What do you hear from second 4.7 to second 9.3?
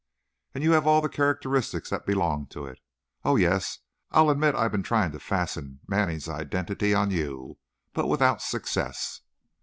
been trying to fasten Manning's identity on you, but without success."